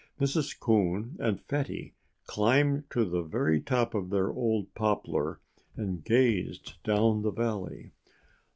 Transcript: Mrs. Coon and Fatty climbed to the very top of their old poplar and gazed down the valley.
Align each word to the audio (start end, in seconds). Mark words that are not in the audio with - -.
Mrs. 0.19 0.59
Coon 0.59 1.15
and 1.19 1.39
Fatty 1.43 1.93
climbed 2.25 2.89
to 2.89 3.05
the 3.05 3.21
very 3.21 3.61
top 3.61 3.93
of 3.93 4.09
their 4.09 4.31
old 4.31 4.73
poplar 4.73 5.39
and 5.77 6.03
gazed 6.03 6.81
down 6.81 7.21
the 7.21 7.29
valley. 7.29 7.91